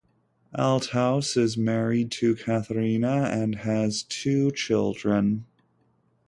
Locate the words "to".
2.09-2.33